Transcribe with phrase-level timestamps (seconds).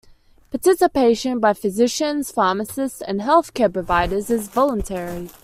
[0.49, 5.29] Participation by physicians, pharmacists, and health care providers is voluntary.